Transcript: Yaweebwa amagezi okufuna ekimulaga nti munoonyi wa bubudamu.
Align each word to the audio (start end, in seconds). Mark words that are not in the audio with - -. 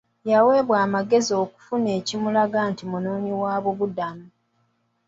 Yaweebwa 0.29 0.75
amagezi 0.85 1.31
okufuna 1.43 1.89
ekimulaga 1.99 2.59
nti 2.71 2.83
munoonyi 2.91 3.33
wa 3.41 3.53
bubudamu. 3.63 4.25